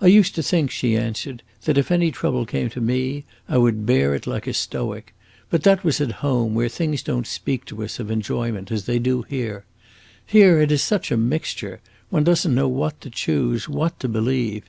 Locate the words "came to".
2.46-2.80